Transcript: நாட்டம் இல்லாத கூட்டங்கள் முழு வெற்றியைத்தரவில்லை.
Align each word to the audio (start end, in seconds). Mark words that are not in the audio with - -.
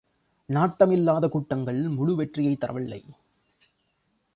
நாட்டம் 0.49 0.91
இல்லாத 0.91 1.27
கூட்டங்கள் 1.27 1.81
முழு 1.81 2.15
வெற்றியைத்தரவில்லை. 2.23 3.01